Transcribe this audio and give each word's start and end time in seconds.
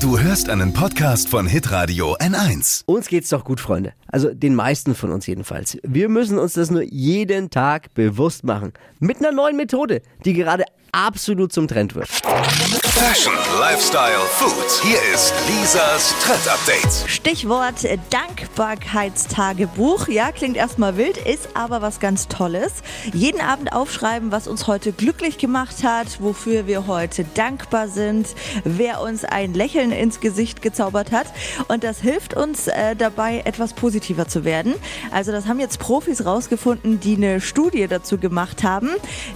Du 0.00 0.16
hörst 0.16 0.48
einen 0.48 0.72
Podcast 0.72 1.28
von 1.28 1.48
Hitradio 1.48 2.16
N1. 2.18 2.84
Uns 2.86 3.08
geht's 3.08 3.30
doch 3.30 3.44
gut, 3.44 3.58
Freunde. 3.58 3.94
Also 4.06 4.32
den 4.32 4.54
meisten 4.54 4.94
von 4.94 5.10
uns 5.10 5.26
jedenfalls. 5.26 5.76
Wir 5.82 6.08
müssen 6.08 6.38
uns 6.38 6.52
das 6.52 6.70
nur 6.70 6.82
jeden 6.82 7.50
Tag 7.50 7.92
bewusst 7.94 8.44
machen. 8.44 8.72
Mit 9.00 9.18
einer 9.18 9.32
neuen 9.32 9.56
Methode, 9.56 10.02
die 10.24 10.34
gerade 10.34 10.64
absolut 10.92 11.52
zum 11.52 11.66
Trend 11.66 11.96
wird. 11.96 12.08
Fashion, 12.98 13.32
Lifestyle, 13.60 14.18
Food. 14.26 14.82
Hier 14.82 14.98
ist 15.14 15.32
Lisas 15.46 16.12
Trend 16.20 16.48
Update. 16.48 17.08
Stichwort 17.08 17.84
äh, 17.84 17.96
Dankbarkeitstagebuch. 18.10 20.08
Ja, 20.08 20.32
klingt 20.32 20.56
erstmal 20.56 20.96
wild, 20.96 21.16
ist 21.16 21.50
aber 21.54 21.80
was 21.80 22.00
ganz 22.00 22.26
Tolles. 22.26 22.72
Jeden 23.14 23.40
Abend 23.40 23.72
aufschreiben, 23.72 24.32
was 24.32 24.48
uns 24.48 24.66
heute 24.66 24.90
glücklich 24.90 25.38
gemacht 25.38 25.84
hat, 25.84 26.20
wofür 26.20 26.66
wir 26.66 26.88
heute 26.88 27.24
dankbar 27.34 27.86
sind, 27.86 28.26
wer 28.64 29.00
uns 29.00 29.24
ein 29.24 29.54
Lächeln 29.54 29.92
ins 29.92 30.18
Gesicht 30.18 30.60
gezaubert 30.60 31.12
hat. 31.12 31.28
Und 31.68 31.84
das 31.84 32.00
hilft 32.00 32.34
uns 32.34 32.66
äh, 32.66 32.96
dabei, 32.96 33.42
etwas 33.44 33.74
positiver 33.74 34.26
zu 34.26 34.44
werden. 34.44 34.74
Also 35.12 35.30
das 35.30 35.46
haben 35.46 35.60
jetzt 35.60 35.78
Profis 35.78 36.26
rausgefunden, 36.26 36.98
die 36.98 37.14
eine 37.14 37.40
Studie 37.40 37.86
dazu 37.86 38.18
gemacht 38.18 38.64
haben. 38.64 38.90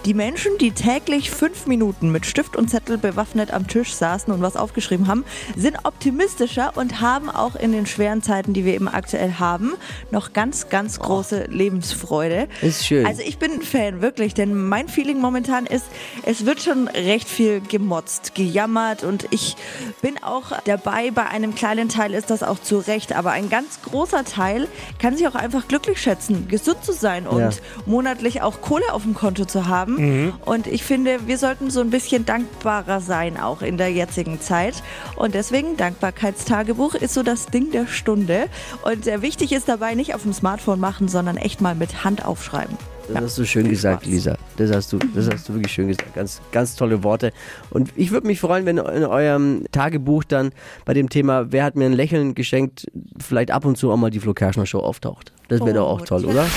Die 0.04 0.14
Menschen, 0.14 0.58
die 0.58 0.72
täglich 0.72 1.30
fünf 1.30 1.66
Minuten 1.66 2.10
mit 2.10 2.26
Stift 2.26 2.56
und 2.56 2.68
Zettel 2.68 2.98
bewaffnet 2.98 3.51
am 3.52 3.66
Tisch 3.68 3.94
saßen 3.94 4.32
und 4.32 4.42
was 4.42 4.56
aufgeschrieben 4.56 5.08
haben, 5.08 5.24
sind 5.56 5.78
optimistischer 5.84 6.72
und 6.76 7.00
haben 7.00 7.30
auch 7.30 7.54
in 7.56 7.72
den 7.72 7.86
schweren 7.86 8.22
Zeiten, 8.22 8.52
die 8.52 8.64
wir 8.64 8.74
eben 8.74 8.88
aktuell 8.88 9.34
haben, 9.38 9.72
noch 10.10 10.32
ganz, 10.32 10.68
ganz 10.68 10.98
große 10.98 11.44
Lebensfreude. 11.48 12.48
Ist 12.60 12.86
schön. 12.86 13.06
Also 13.06 13.22
ich 13.22 13.38
bin 13.38 13.52
ein 13.52 13.62
Fan, 13.62 14.00
wirklich, 14.02 14.34
denn 14.34 14.68
mein 14.68 14.88
Feeling 14.88 15.20
momentan 15.20 15.66
ist, 15.66 15.84
es 16.24 16.46
wird 16.46 16.60
schon 16.62 16.88
recht 16.88 17.28
viel 17.28 17.60
gemotzt, 17.60 18.34
gejammert 18.34 19.04
und 19.04 19.26
ich 19.30 19.56
bin 20.00 20.14
auch 20.22 20.52
dabei, 20.64 21.10
bei 21.10 21.26
einem 21.26 21.54
kleinen 21.54 21.88
Teil 21.88 22.14
ist 22.14 22.30
das 22.30 22.42
auch 22.42 22.58
zu 22.60 22.78
Recht, 22.78 23.14
aber 23.14 23.32
ein 23.32 23.48
ganz 23.50 23.80
großer 23.82 24.24
Teil 24.24 24.68
kann 24.98 25.16
sich 25.16 25.26
auch 25.28 25.34
einfach 25.34 25.68
glücklich 25.68 26.00
schätzen, 26.00 26.48
gesund 26.48 26.84
zu 26.84 26.92
sein 26.92 27.26
und 27.26 27.40
Ja. 27.40 27.50
monatlich 27.86 28.42
auch 28.42 28.60
Kohle 28.60 28.92
auf 28.92 29.02
dem 29.02 29.14
Konto 29.14 29.44
zu 29.44 29.66
haben. 29.66 30.32
Und 30.44 30.66
ich 30.66 30.84
finde, 30.84 31.26
wir 31.26 31.38
sollten 31.38 31.70
so 31.70 31.80
ein 31.80 31.90
bisschen 31.90 32.24
dankbarer 32.24 33.00
sein, 33.00 33.36
auch 33.42 33.62
in 33.62 33.76
der 33.78 33.90
jetzigen 33.92 34.40
Zeit. 34.40 34.82
Und 35.16 35.34
deswegen, 35.34 35.76
Dankbarkeitstagebuch 35.76 36.94
ist 36.94 37.14
so 37.14 37.22
das 37.22 37.46
Ding 37.46 37.70
der 37.70 37.86
Stunde. 37.86 38.46
Und 38.84 39.04
sehr 39.04 39.22
wichtig 39.22 39.52
ist 39.52 39.68
dabei 39.68 39.94
nicht 39.94 40.14
auf 40.14 40.22
dem 40.22 40.32
Smartphone 40.32 40.80
machen, 40.80 41.08
sondern 41.08 41.36
echt 41.36 41.60
mal 41.60 41.74
mit 41.74 42.04
Hand 42.04 42.24
aufschreiben. 42.24 42.76
Das 43.08 43.20
hast 43.24 43.38
du 43.38 43.44
schön 43.44 43.68
gesagt, 43.68 44.06
Lisa. 44.06 44.36
Das 44.56 44.70
hast 44.70 44.92
du, 44.92 44.98
das 45.14 45.28
hast 45.28 45.48
du 45.48 45.54
wirklich 45.54 45.72
schön 45.72 45.88
gesagt. 45.88 46.14
Ganz, 46.14 46.40
ganz 46.52 46.76
tolle 46.76 47.02
Worte. 47.02 47.32
Und 47.70 47.90
ich 47.96 48.12
würde 48.12 48.26
mich 48.28 48.38
freuen, 48.40 48.64
wenn 48.64 48.78
in 48.78 49.04
eurem 49.04 49.64
Tagebuch 49.72 50.22
dann 50.24 50.50
bei 50.84 50.94
dem 50.94 51.08
Thema, 51.08 51.50
wer 51.50 51.64
hat 51.64 51.74
mir 51.74 51.86
ein 51.86 51.92
Lächeln 51.94 52.34
geschenkt, 52.34 52.86
vielleicht 53.20 53.50
ab 53.50 53.64
und 53.64 53.76
zu 53.76 53.90
auch 53.90 53.96
mal 53.96 54.10
die 54.10 54.20
Flo 54.20 54.34
Kerschner 54.34 54.66
Show 54.66 54.78
auftaucht. 54.78 55.32
Das 55.48 55.60
wäre 55.60 55.74
doch 55.74 55.88
auch 55.88 56.00
Oh, 56.02 56.04
toll, 56.04 56.24
oder? 56.24 56.46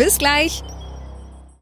Bis 0.00 0.16
gleich. 0.16 0.62